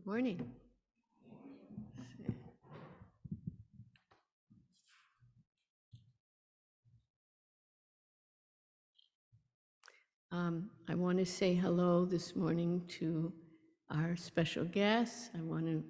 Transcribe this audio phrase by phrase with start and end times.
[0.00, 0.50] Good morning.
[10.32, 13.30] Um, I want to say hello this morning to
[13.90, 15.28] our special guests.
[15.36, 15.84] I want to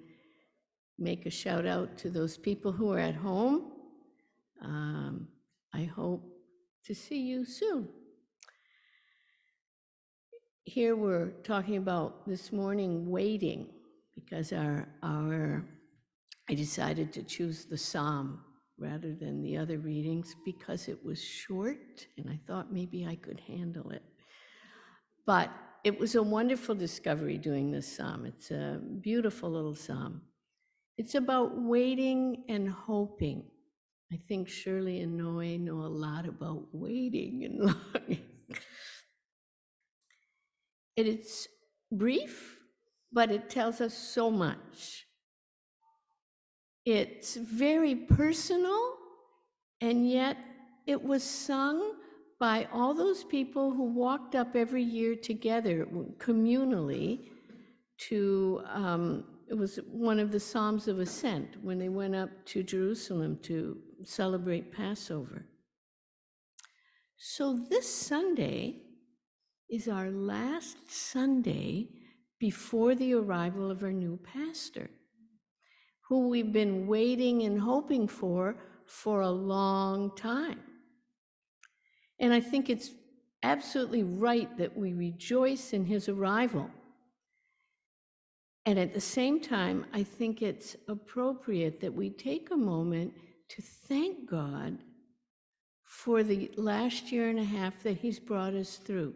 [0.99, 3.71] make a shout out to those people who are at home.
[4.61, 5.29] Um,
[5.73, 6.27] I hope
[6.85, 7.87] to see you soon.
[10.65, 13.69] Here we're talking about this morning waiting
[14.23, 15.63] because our, our,
[16.49, 18.41] I decided to choose the Psalm
[18.77, 23.39] rather than the other readings because it was short and I thought maybe I could
[23.39, 24.03] handle it.
[25.25, 25.51] But
[25.83, 28.25] it was a wonderful discovery doing this Psalm.
[28.25, 30.21] It's a beautiful little Psalm.
[30.97, 33.43] It's about waiting and hoping.
[34.11, 38.25] I think Shirley and Noe know a lot about waiting and longing.
[40.97, 41.47] And it's
[41.91, 42.59] brief,
[43.11, 45.05] but it tells us so much.
[46.85, 48.95] It's very personal,
[49.81, 50.37] and yet
[50.87, 51.93] it was sung
[52.39, 55.85] by all those people who walked up every year together
[56.17, 57.29] communally
[57.99, 62.63] to, um, it was one of the Psalms of Ascent when they went up to
[62.63, 65.45] Jerusalem to celebrate Passover.
[67.17, 68.77] So this Sunday
[69.69, 71.89] is our last Sunday
[72.41, 74.89] before the arrival of our new pastor,
[76.09, 78.55] who we've been waiting and hoping for
[78.87, 80.59] for a long time.
[82.19, 82.89] And I think it's
[83.43, 86.67] absolutely right that we rejoice in his arrival.
[88.65, 93.13] And at the same time, I think it's appropriate that we take a moment
[93.49, 94.79] to thank God
[95.83, 99.13] for the last year and a half that he's brought us through.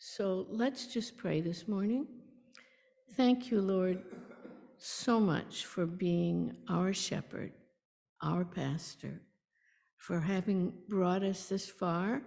[0.00, 2.06] So let's just pray this morning.
[3.14, 4.04] Thank you, Lord,
[4.76, 7.50] so much for being our shepherd,
[8.22, 9.20] our pastor,
[9.96, 12.22] for having brought us this far.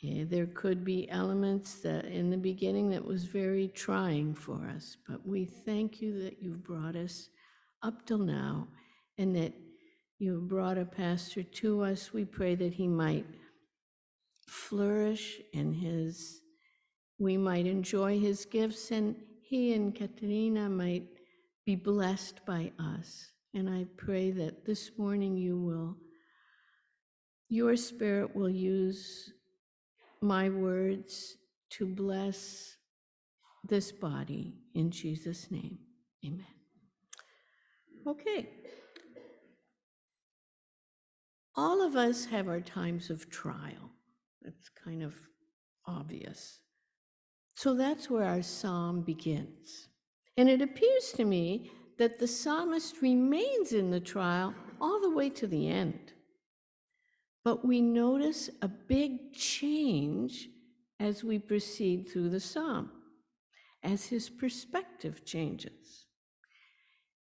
[0.00, 4.96] Yeah, there could be elements that in the beginning that was very trying for us,
[5.06, 7.28] but we thank you that you've brought us
[7.82, 8.66] up till now
[9.18, 9.52] and that
[10.18, 12.14] you have brought a pastor to us.
[12.14, 13.26] We pray that he might
[14.46, 16.40] flourish in his,
[17.18, 21.06] we might enjoy his gifts, and he and Katerina might
[21.64, 23.32] be blessed by us.
[23.54, 25.96] And I pray that this morning you will,
[27.48, 29.32] your spirit will use
[30.20, 31.36] my words
[31.70, 32.76] to bless
[33.68, 35.78] this body in Jesus' name.
[36.24, 36.46] Amen.
[38.06, 38.48] Okay.
[41.56, 43.90] All of us have our times of trial.
[44.46, 45.14] It's kind of
[45.86, 46.60] obvious.
[47.54, 49.88] So that's where our psalm begins.
[50.36, 55.30] And it appears to me that the psalmist remains in the trial all the way
[55.30, 56.12] to the end.
[57.44, 60.48] But we notice a big change
[61.00, 62.90] as we proceed through the psalm,
[63.82, 66.06] as his perspective changes.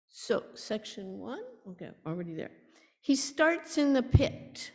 [0.09, 2.51] So, section one, okay, already there.
[3.03, 4.73] He starts in the pit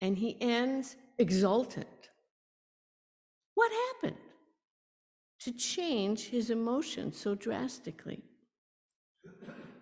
[0.00, 2.10] and he ends exultant.
[3.54, 4.16] What happened
[5.40, 8.22] to change his emotions so drastically?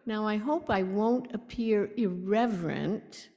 [0.05, 3.29] Now, I hope I won't appear irreverent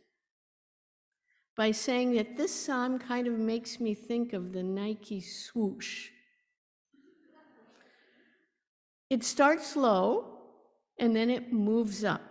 [1.55, 6.09] by saying that this psalm kind of makes me think of the Nike swoosh.
[9.09, 10.39] It starts low
[10.97, 12.21] and then it moves up.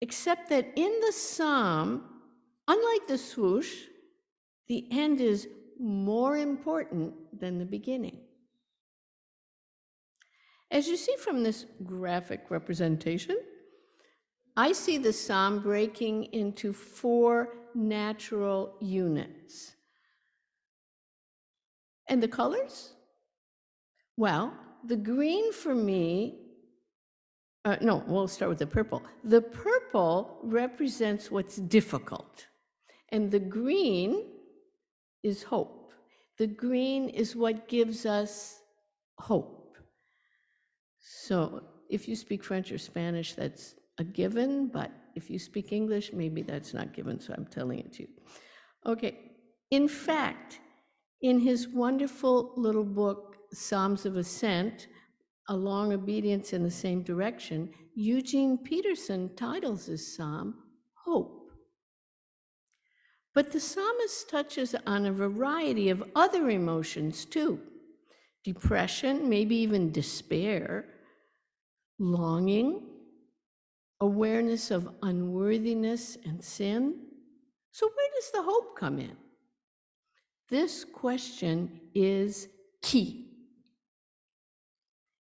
[0.00, 2.04] Except that in the psalm,
[2.66, 3.72] unlike the swoosh,
[4.68, 5.48] the end is
[5.78, 8.18] more important than the beginning.
[10.70, 13.36] As you see from this graphic representation,
[14.56, 19.74] I see the psalm breaking into four natural units.
[22.08, 22.92] And the colors?
[24.16, 24.54] Well,
[24.84, 26.40] the green for me,
[27.64, 29.02] uh, no, we'll start with the purple.
[29.24, 32.46] The purple represents what's difficult,
[33.10, 34.33] and the green
[35.24, 35.92] is hope.
[36.38, 38.60] The green is what gives us
[39.18, 39.76] hope.
[41.00, 46.12] So if you speak French or Spanish, that's a given, but if you speak English,
[46.12, 48.08] maybe that's not given, so I'm telling it to you.
[48.86, 49.18] Okay,
[49.70, 50.60] in fact,
[51.22, 54.88] in his wonderful little book, Psalms of Ascent,
[55.48, 60.54] A Long Obedience in the Same Direction, Eugene Peterson titles this psalm
[61.04, 61.43] Hope.
[63.34, 67.60] But the psalmist touches on a variety of other emotions too.
[68.44, 70.84] depression, maybe even despair,
[71.98, 72.82] longing,
[74.00, 76.94] awareness of unworthiness and sin.
[77.72, 79.16] So, where does the hope come in?
[80.50, 82.48] This question is
[82.82, 83.30] key.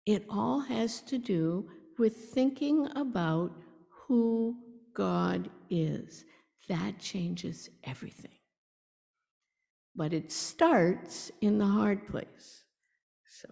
[0.07, 1.69] It all has to do
[1.99, 3.53] with thinking about
[3.91, 4.57] who
[4.95, 6.25] God is.
[6.69, 8.39] That changes everything.
[9.97, 12.65] But it starts in the hard place.
[13.27, 13.49] So,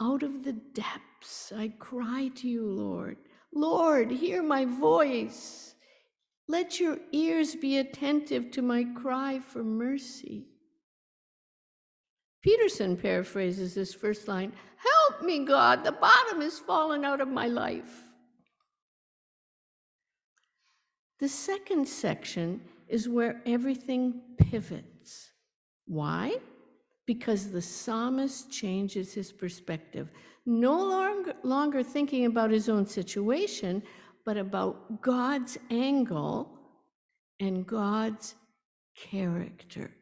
[0.00, 3.16] out of the depths, I cry to you, Lord.
[3.52, 5.74] Lord, hear my voice.
[6.48, 10.46] Let your ears be attentive to my cry for mercy.
[12.42, 17.46] Peterson paraphrases this first line Help me, God, the bottom has fallen out of my
[17.46, 18.03] life.
[21.24, 25.30] The second section is where everything pivots.
[25.86, 26.36] Why?
[27.06, 30.10] Because the psalmist changes his perspective,
[30.44, 33.82] no longer, longer thinking about his own situation,
[34.26, 36.58] but about God's angle
[37.40, 38.34] and God's
[38.94, 39.92] character.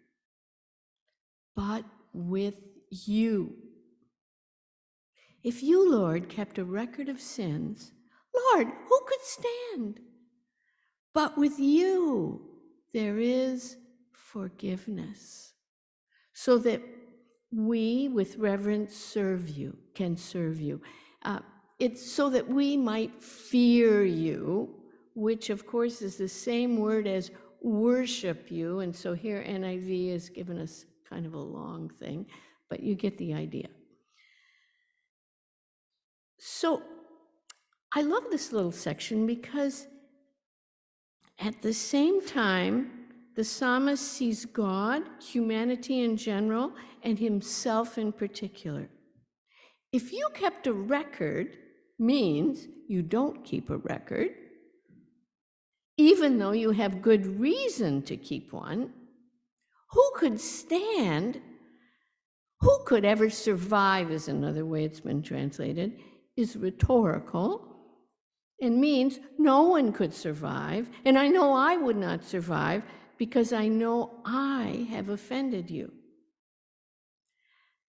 [1.55, 2.57] But with
[2.91, 3.55] you.
[5.45, 7.93] If you, Lord, kept a record of sins,
[8.35, 10.01] Lord, who could stand?
[11.15, 12.41] But with you,
[12.93, 13.77] there is
[14.13, 15.53] forgiveness,
[16.33, 16.83] so that
[17.55, 20.81] we, with reverence, serve you, can serve you.
[21.23, 21.41] Uh,
[21.79, 24.75] it's so that we might fear you,
[25.15, 27.31] which, of course, is the same word as
[27.61, 28.81] worship you.
[28.81, 32.27] And so here NIV has given us kind of a long thing,
[32.71, 33.69] but you get the idea.
[36.39, 36.83] So
[37.95, 39.87] I love this little section because
[41.39, 42.91] at the same time,
[43.35, 48.89] the psalmist sees God, humanity in general, and himself in particular.
[49.93, 51.57] If you kept a record,
[51.99, 54.31] means you don't keep a record,
[55.97, 58.93] even though you have good reason to keep one.
[59.91, 61.41] Who could stand?
[62.61, 65.99] Who could ever survive, is another way it's been translated,
[66.37, 67.72] is rhetorical
[68.63, 70.89] and means no one could survive.
[71.05, 72.83] And I know I would not survive
[73.19, 75.93] because I know I have offended you.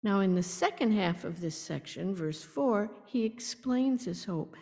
[0.02, 4.56] Now, in the second half of this section, verse 4, he explains his hope.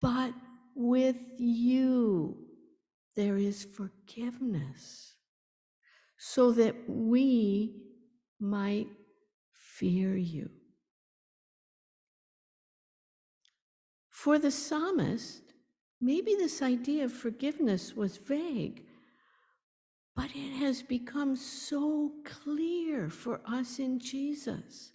[0.00, 0.32] But
[0.74, 2.38] with you
[3.16, 5.16] there is forgiveness,
[6.18, 7.82] so that we
[8.38, 8.86] might
[9.50, 10.48] fear you.
[14.08, 15.47] For the psalmist,
[16.00, 18.82] maybe this idea of forgiveness was vague,
[20.14, 24.92] but it has become so clear for us in Jesus.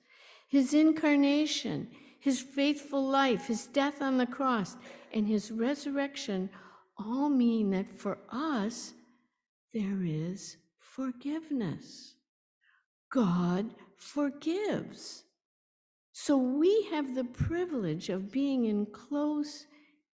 [0.50, 1.88] His incarnation,
[2.20, 4.76] his faithful life, his death on the cross,
[5.14, 6.50] and his resurrection
[6.98, 8.94] all mean that for us,
[9.74, 12.16] there is forgiveness.
[13.12, 15.24] God forgives.
[16.12, 19.66] So we have the privilege of being in close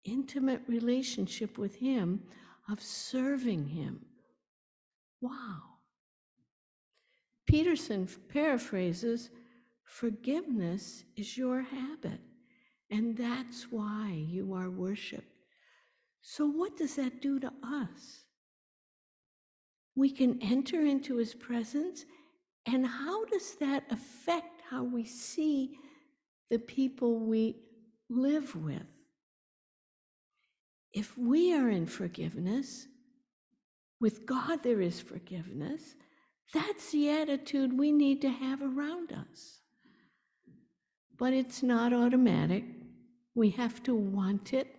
[0.04, 2.22] intimate relationship with Him,
[2.70, 4.00] of serving Him.
[5.20, 5.62] Wow.
[7.46, 9.30] Peterson paraphrases
[9.84, 12.20] forgiveness is your habit,
[12.90, 15.32] and that's why you are worshiped.
[16.20, 18.26] So, what does that do to us?
[19.96, 22.04] We can enter into His presence,
[22.66, 25.78] and how does that affect how we see
[26.50, 27.56] the people we
[28.10, 28.86] live with?
[30.92, 32.86] If we are in forgiveness,
[34.00, 35.94] with God there is forgiveness,
[36.54, 39.60] that's the attitude we need to have around us.
[41.18, 42.64] But it's not automatic.
[43.34, 44.74] We have to want it,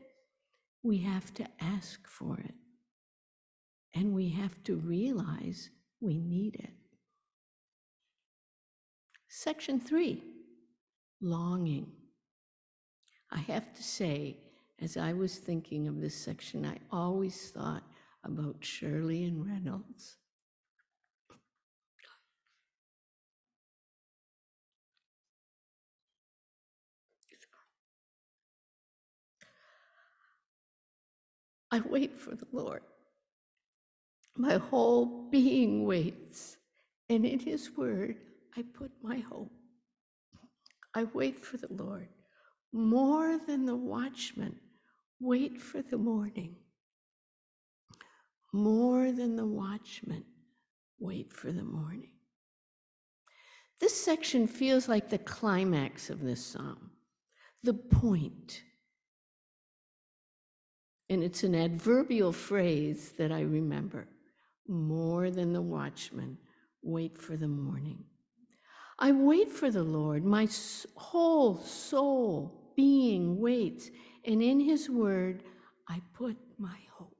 [0.83, 2.55] we have to ask for it,
[3.93, 5.69] and we have to realize
[6.01, 6.73] we need it.
[9.27, 10.23] Section three
[11.21, 11.91] longing.
[13.31, 14.37] I have to say,
[14.81, 17.83] as I was thinking of this section, I always thought
[18.23, 20.17] about Shirley and Reynolds.
[31.71, 32.81] I wait for the Lord.
[34.35, 36.57] My whole being waits,
[37.09, 38.15] and in His word
[38.57, 39.51] I put my hope.
[40.95, 42.07] I wait for the Lord
[42.71, 44.59] more than the watchman
[45.19, 46.55] Wait for the morning.
[48.53, 50.23] More than the watchman,
[50.99, 52.11] wait for the morning.
[53.79, 56.91] This section feels like the climax of this psalm,
[57.63, 58.61] the point.
[61.09, 64.07] And it's an adverbial phrase that I remember
[64.67, 66.37] more than the watchman,
[66.83, 68.03] wait for the morning.
[68.99, 70.47] I wait for the Lord, my
[70.95, 73.89] whole soul, being waits,
[74.25, 75.43] and in his word
[75.87, 77.15] I put my hope.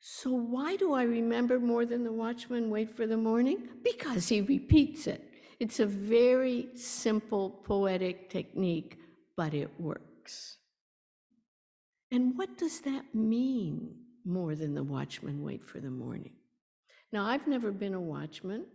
[0.00, 3.68] So, why do I remember more than the watchman wait for the morning?
[3.84, 5.22] Because he repeats it.
[5.60, 8.98] It's a very simple poetic technique,
[9.36, 10.56] but it works.
[12.10, 16.32] And what does that mean, more than the watchman wait for the morning?
[17.12, 18.66] Now, I've never been a watchman,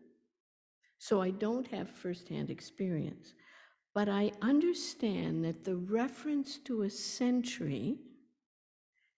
[1.04, 3.34] so I don't have firsthand experience,
[3.94, 7.98] but I understand that the reference to a century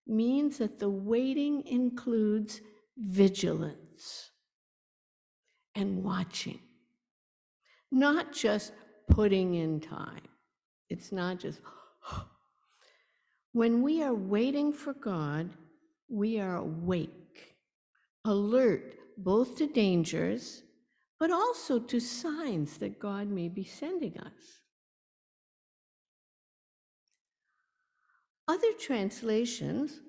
[0.08, 2.62] means that the waiting includes
[2.98, 4.32] vigilance
[5.76, 6.60] and watching,
[7.92, 8.74] not just
[9.08, 10.28] putting in time.
[10.90, 11.62] It's not just,
[13.52, 15.52] when we are waiting for God,
[16.10, 17.58] we are awake,
[18.26, 20.64] alert both to dangers,
[21.26, 24.60] but also to signs that God may be sending us.
[28.48, 30.02] Other translations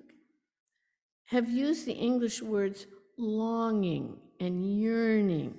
[1.25, 2.85] have used the English words
[3.17, 5.57] longing and yearning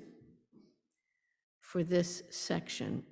[1.61, 3.03] for this section.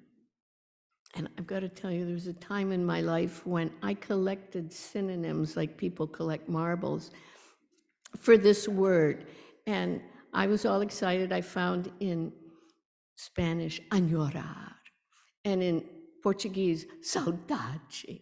[1.16, 3.94] And I've got to tell you, there was a time in my life when I
[3.94, 7.10] collected synonyms like people collect marbles
[8.20, 9.26] for this word.
[9.66, 10.00] And
[10.36, 11.32] I was all excited.
[11.32, 12.30] I found in
[13.16, 14.74] Spanish, añorar,
[15.46, 15.82] and in
[16.22, 18.20] Portuguese, saudade,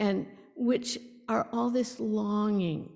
[0.00, 0.98] and which
[1.28, 2.90] are all this longing.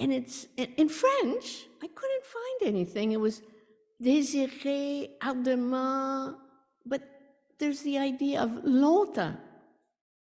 [0.00, 3.12] And it's in French, I couldn't find anything.
[3.12, 3.42] It was
[4.02, 6.36] désirer ardemment,
[6.86, 7.02] but
[7.58, 9.42] there's the idea of longtemps.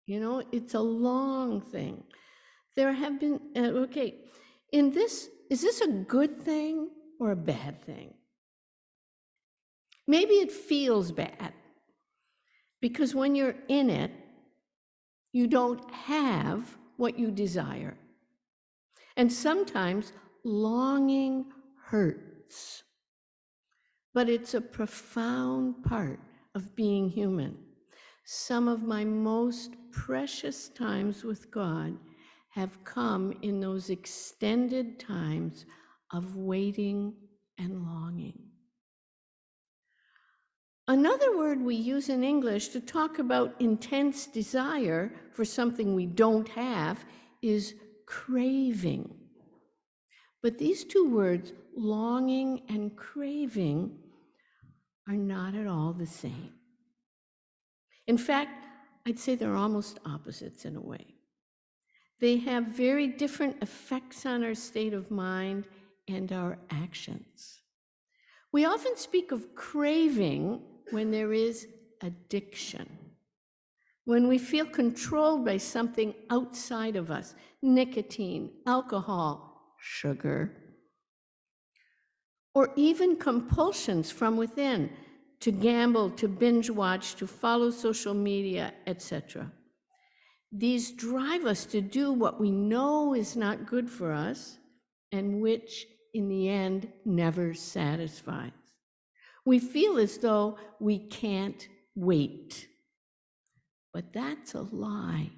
[0.06, 2.04] You know, it's a long thing.
[2.76, 4.14] There have been, uh, okay,
[4.72, 8.14] in this, is this a good thing or a bad thing?
[10.06, 11.52] Maybe it feels bad
[12.80, 14.10] because when you're in it,
[15.32, 17.96] you don't have what you desire.
[19.16, 20.12] And sometimes
[20.44, 21.46] longing
[21.84, 22.82] hurts,
[24.14, 26.20] but it's a profound part
[26.54, 27.56] of being human.
[28.24, 31.96] Some of my most precious times with God
[32.54, 35.64] have come in those extended times
[36.12, 37.14] of waiting
[37.58, 38.38] and longing.
[40.88, 46.48] Another word we use in English to talk about intense desire for something we don't
[46.48, 47.04] have
[47.40, 47.74] is
[48.06, 49.14] craving.
[50.42, 53.96] But these two words, longing and craving,
[55.08, 56.52] are not at all the same.
[58.06, 58.66] In fact,
[59.06, 61.11] I'd say they're almost opposites in a way.
[62.22, 65.64] They have very different effects on our state of mind
[66.06, 67.62] and our actions.
[68.52, 70.62] We often speak of craving
[70.92, 71.66] when there is
[72.00, 72.88] addiction,
[74.04, 80.56] when we feel controlled by something outside of us nicotine, alcohol, sugar,
[82.54, 84.90] or even compulsions from within
[85.40, 89.50] to gamble, to binge watch, to follow social media, etc.
[90.52, 94.58] These drive us to do what we know is not good for us
[95.10, 98.52] and which, in the end, never satisfies.
[99.46, 102.68] We feel as though we can't wait.
[103.94, 105.30] But that's a lie,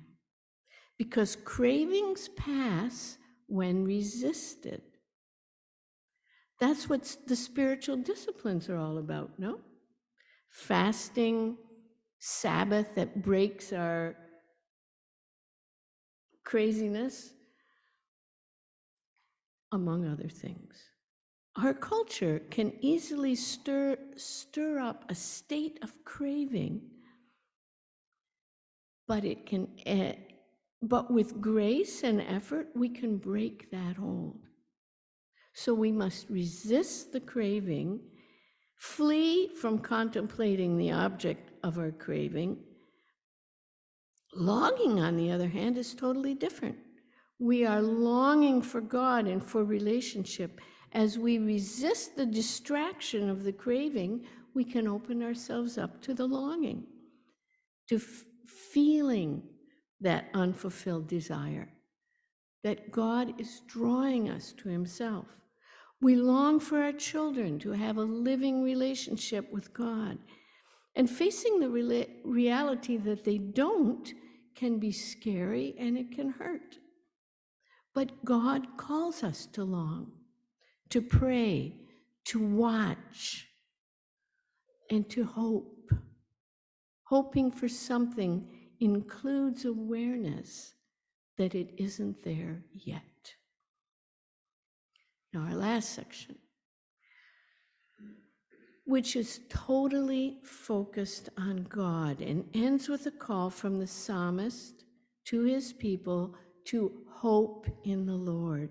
[0.98, 3.16] because cravings pass
[3.46, 4.82] when resisted.
[6.60, 9.58] That's what the spiritual disciplines are all about, no?
[10.50, 11.56] Fasting,
[12.20, 14.16] Sabbath that breaks our
[16.54, 17.32] craziness,
[19.72, 20.76] among other things.
[21.56, 26.80] Our culture can easily stir, stir up a state of craving,
[29.08, 30.12] but it can, uh,
[30.80, 34.38] but with grace and effort, we can break that hold.
[35.54, 37.98] So we must resist the craving,
[38.76, 42.58] flee from contemplating the object of our craving,
[44.36, 46.76] Longing, on the other hand, is totally different.
[47.38, 50.60] We are longing for God and for relationship.
[50.92, 56.26] As we resist the distraction of the craving, we can open ourselves up to the
[56.26, 56.84] longing,
[57.88, 59.42] to f- feeling
[60.00, 61.68] that unfulfilled desire.
[62.64, 65.26] that God is drawing us to Himself.
[66.00, 70.18] We long for our children to have a living relationship with God.
[70.96, 71.68] And facing the
[72.24, 74.12] reality that they don't
[74.54, 76.78] can be scary and it can hurt.
[77.94, 80.12] But God calls us to long,
[80.90, 81.74] to pray,
[82.26, 83.48] to watch,
[84.90, 85.90] and to hope.
[87.04, 88.48] Hoping for something
[88.80, 90.74] includes awareness
[91.36, 93.02] that it isn't there yet.
[95.32, 96.36] Now, our last section,
[98.84, 104.84] which is totally focused on God and ends with a call from the psalmist
[105.26, 106.34] to his people
[106.66, 108.70] to hope in the Lord.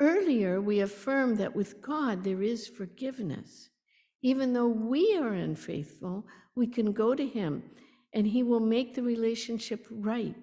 [0.00, 3.70] Earlier, we affirmed that with God there is forgiveness.
[4.22, 6.24] Even though we are unfaithful,
[6.54, 7.62] we can go to Him
[8.12, 10.34] and He will make the relationship right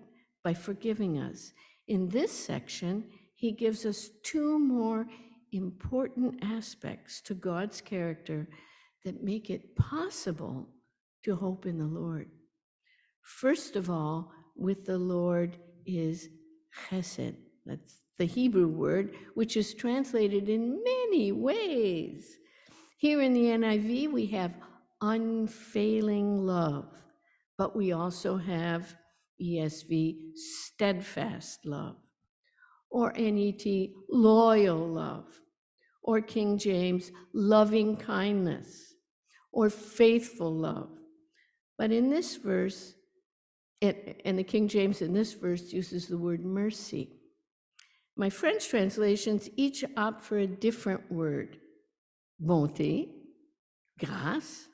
[0.44, 1.54] by forgiving us.
[1.88, 5.08] In this section, He gives us two more
[5.56, 8.48] important aspects to God's character
[9.04, 10.68] that make it possible
[11.24, 12.30] to hope in the Lord.
[13.22, 16.30] First of all, with the Lord is
[16.90, 17.36] chesed.
[17.66, 22.38] That's the Hebrew word, which is translated in many ways.
[22.98, 24.54] Here in the NIV, we have
[25.02, 26.90] unfailing love,
[27.58, 28.96] but we also have
[29.42, 31.98] ESV steadfast love,
[32.90, 33.66] or NET
[34.10, 35.26] loyal love,
[36.06, 38.94] or King James loving kindness,
[39.52, 40.90] or faithful love.
[41.80, 42.94] But in this verse,
[43.82, 47.10] it, and the King James in this verse uses the word mercy.
[48.16, 51.58] My French translations each opt for a different word
[52.40, 53.10] bonté,
[54.00, 54.66] grâce,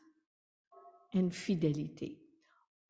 [1.13, 2.17] and fidélité.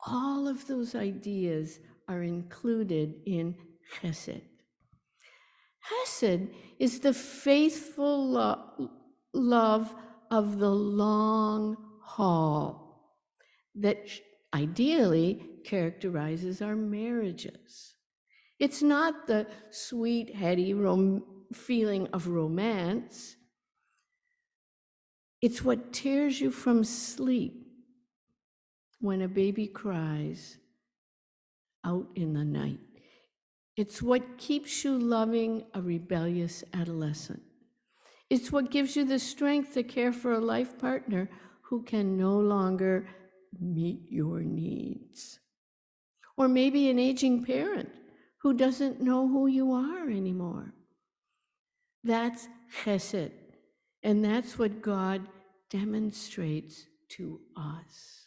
[0.04, 3.54] All of those ideas are included in
[3.94, 4.42] chesed.
[5.88, 6.48] Chesed
[6.78, 8.90] is the faithful lo-
[9.32, 9.94] love
[10.30, 12.82] of the long haul
[13.74, 13.98] that
[14.54, 17.94] ideally characterizes our marriages.
[18.58, 23.36] It's not the sweet, heady rom- feeling of romance.
[25.40, 27.66] It's what tears you from sleep
[29.00, 30.58] when a baby cries
[31.84, 32.78] out in the night.
[33.76, 37.42] It's what keeps you loving a rebellious adolescent.
[38.28, 41.28] It's what gives you the strength to care for a life partner
[41.62, 43.06] who can no longer
[43.58, 45.38] meet your needs.
[46.36, 47.90] Or maybe an aging parent
[48.38, 50.74] who doesn't know who you are anymore.
[52.04, 52.48] That's
[52.82, 53.32] chesed.
[54.02, 55.28] And that's what God
[55.70, 58.21] demonstrates to us.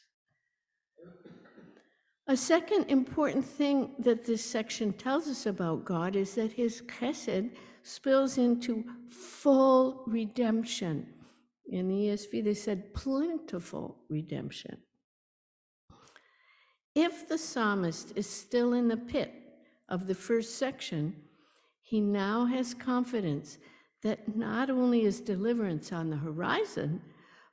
[2.27, 7.51] A second important thing that this section tells us about God is that his chesed
[7.83, 11.07] spills into full redemption.
[11.67, 14.77] In the ESV, they said plentiful redemption.
[16.95, 19.31] If the psalmist is still in the pit
[19.89, 21.15] of the first section,
[21.81, 23.59] he now has confidence
[24.01, 27.01] that not only is deliverance on the horizon,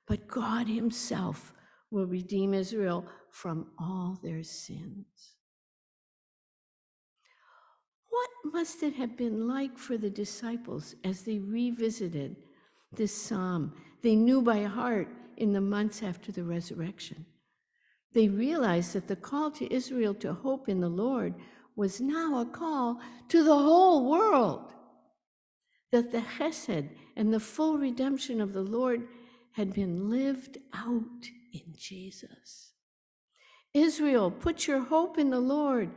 [0.06, 1.52] but God Himself
[1.90, 5.36] will redeem Israel from all their sins.
[8.10, 12.36] What must it have been like for the disciples as they revisited
[12.92, 17.24] this psalm they knew by heart in the months after the resurrection?
[18.12, 21.34] They realized that the call to Israel to hope in the Lord
[21.74, 24.74] was now a call to the whole world.
[25.90, 29.08] That the Chesed and the full redemption of the Lord
[29.52, 32.71] had been lived out in Jesus.
[33.74, 35.90] Israel, put your hope in the Lord,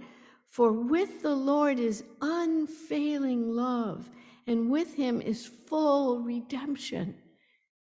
[0.49, 4.09] for with the Lord is unfailing love,
[4.47, 7.15] and with him is full redemption.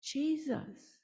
[0.02, 0.98] Jesus.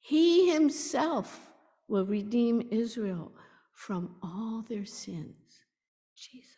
[0.00, 1.52] He himself
[1.86, 3.32] will redeem Israel
[3.72, 5.36] from all their sins.
[6.16, 6.48] Jesus.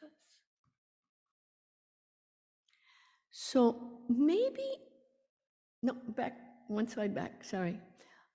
[3.31, 4.79] So maybe,
[5.83, 7.79] no, back, one slide back, sorry.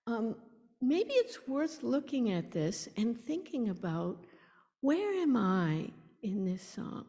[0.06, 0.36] Um,
[0.82, 4.26] maybe it's worth looking at this and thinking about
[4.82, 5.89] where am I
[6.24, 7.06] in this song?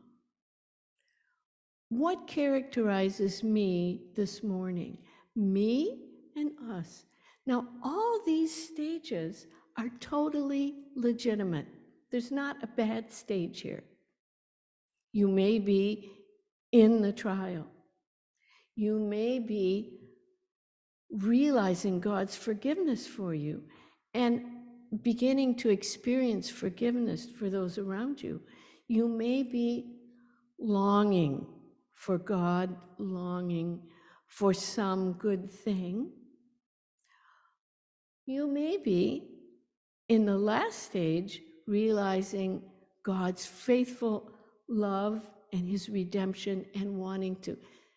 [1.89, 4.99] What characterizes me this morning?
[5.37, 5.99] Me
[6.37, 7.05] and us.
[7.47, 11.67] Now, all these stages are totally legitimate.
[12.11, 13.83] There's not a bad stage here.
[15.13, 16.11] You may be
[16.73, 17.67] in the trial.
[18.77, 19.99] You may be
[21.13, 23.63] realizing God's forgiveness for you
[24.15, 24.43] and
[25.03, 28.41] beginning to experience forgiveness for those around you.
[28.89, 29.97] You may be
[30.59, 31.47] longing
[31.95, 33.83] for God, longing
[34.27, 36.11] for some good thing.
[38.27, 39.29] You may be
[40.09, 42.63] in the last stage realizing
[43.03, 44.33] God's faithful
[44.69, 47.57] love and his redemption and wanting to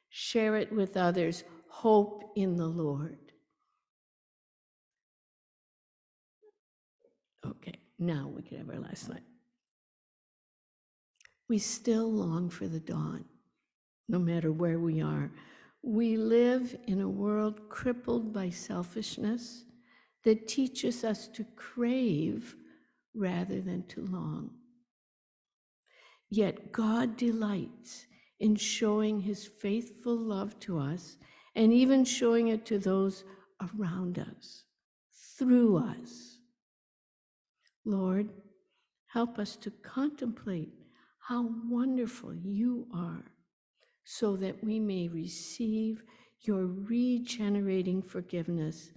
[0.10, 1.44] share it with others.
[1.74, 3.18] Hope in the Lord.
[7.46, 9.24] Okay, now we can have our last slide.
[11.50, 13.26] We still long for the dawn,
[14.08, 15.32] no matter where we are.
[15.82, 19.66] We live in a world crippled by selfishness
[20.24, 22.56] that teaches us to crave
[23.16, 24.52] rather than to long.
[26.30, 28.06] Yet God delights
[28.40, 31.18] in showing his faithful love to us
[31.56, 33.24] and even showing it to those
[33.62, 34.64] around us,
[35.38, 36.38] through us.
[37.86, 38.30] Lord,
[39.08, 40.74] help us to contemplate
[41.20, 43.24] how wonderful you are
[44.04, 46.04] so that we may receive
[46.42, 48.92] your regenerating forgiveness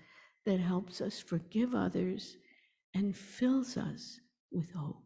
[0.45, 2.37] that helps us forgive others
[2.95, 5.03] and fills us with hope.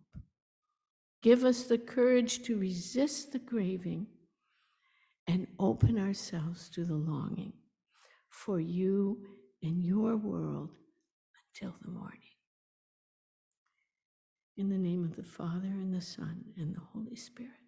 [1.23, 4.07] Give us the courage to resist the craving
[5.31, 7.53] and open ourselves to the longing
[8.31, 9.17] for you
[9.63, 10.71] and your world
[11.55, 12.19] until the morning.
[14.57, 17.60] In the name of the Father, and the Son, and the Holy Spirit.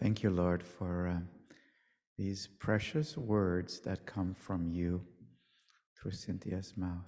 [0.00, 1.20] Thank you, Lord, for uh,
[2.16, 5.02] these precious words that come from you
[5.94, 7.04] through Cynthia's mouth.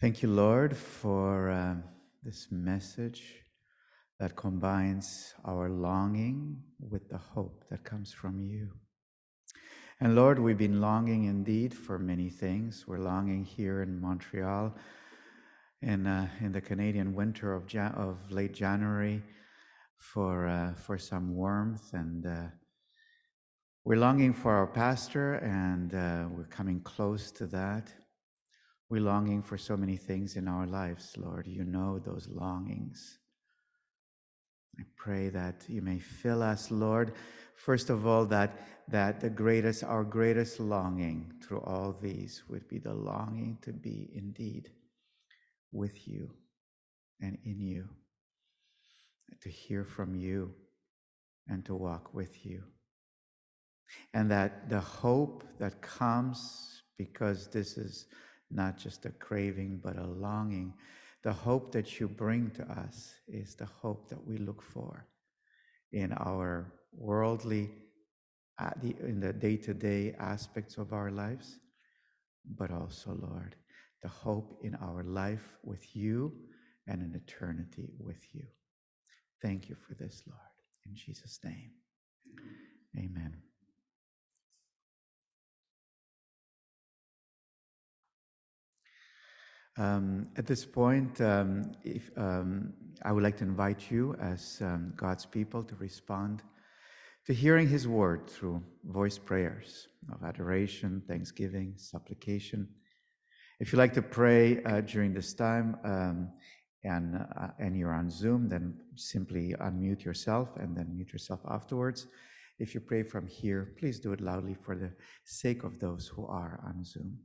[0.00, 1.74] Thank you, Lord, for uh,
[2.22, 3.24] this message
[4.20, 8.70] that combines our longing with the hope that comes from you.
[9.98, 12.84] And Lord, we've been longing indeed for many things.
[12.86, 14.76] We're longing here in Montreal
[15.82, 19.24] in, uh, in the Canadian winter of, of late January
[20.02, 21.92] for, uh, for some warmth.
[21.92, 22.48] And uh,
[23.84, 27.92] we're longing for our pastor, and uh, we're coming close to that.
[28.90, 31.46] We're longing for so many things in our lives, Lord.
[31.46, 33.18] You know those longings.
[34.78, 37.12] I pray that you may fill us, Lord.
[37.54, 42.78] First of all, that, that the greatest, our greatest longing through all these would be
[42.78, 44.70] the longing to be indeed
[45.70, 46.30] with you
[47.20, 47.88] and in you
[49.40, 50.52] to hear from you
[51.48, 52.62] and to walk with you.
[54.14, 58.06] And that the hope that comes, because this is
[58.50, 60.72] not just a craving, but a longing,
[61.22, 65.06] the hope that you bring to us is the hope that we look for
[65.92, 67.70] in our worldly,
[68.58, 71.58] uh, in the day to day aspects of our lives,
[72.56, 73.56] but also, Lord,
[74.02, 76.32] the hope in our life with you
[76.86, 78.44] and in eternity with you.
[79.42, 80.38] Thank you for this, Lord.
[80.86, 81.72] In Jesus' name,
[82.96, 83.34] amen.
[89.76, 92.72] Um, at this point, um, if, um,
[93.04, 96.42] I would like to invite you as um, God's people to respond
[97.26, 102.68] to hearing His word through voice prayers of adoration, thanksgiving, supplication.
[103.60, 106.30] If you like to pray uh, during this time, um,
[106.84, 112.06] and, uh, and you're on Zoom, then simply unmute yourself and then mute yourself afterwards.
[112.58, 114.92] If you pray from here, please do it loudly for the
[115.24, 117.18] sake of those who are on Zoom.